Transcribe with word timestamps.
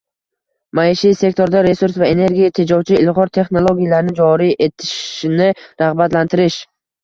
maishiy 0.77 1.11
sektorda 1.19 1.61
resurs 1.67 1.99
va 2.05 2.09
energiya 2.15 2.49
tejovchi 2.61 2.99
ilg‘or 3.03 3.31
texnologiyalarni 3.39 4.19
joriy 4.23 4.59
etishni 4.71 5.55
rag‘batlantirish 5.87 6.61